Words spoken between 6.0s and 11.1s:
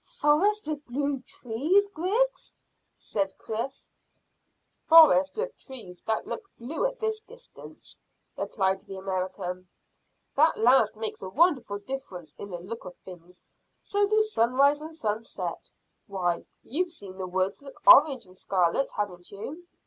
that look blue at this distance," replied the American. "That last